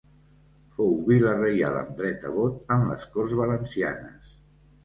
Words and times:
Fou 0.77 0.95
vila 1.09 1.33
reial 1.41 1.77
amb 1.83 1.93
dret 2.01 2.27
a 2.31 2.31
vot 2.39 2.75
en 2.77 2.89
les 2.93 3.07
Corts 3.19 3.37
Valencianes. 3.43 4.35